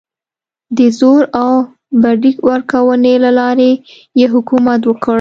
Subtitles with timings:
[0.77, 1.51] د زور او
[2.01, 3.71] بډې ورکونې له لارې
[4.19, 5.09] یې حکومت وکړ.